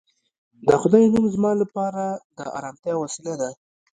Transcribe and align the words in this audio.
د 0.67 0.69
خدای 0.81 1.03
نوم 1.13 1.25
زما 1.35 1.51
لپاره 1.61 2.03
د 2.37 2.39
ارامتیا 2.57 2.93
وسیله 2.97 3.33
ده 3.41 3.49